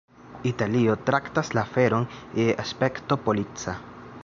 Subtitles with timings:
[0.51, 2.09] Italio traktas la aferon
[2.41, 3.79] je aspekto polica.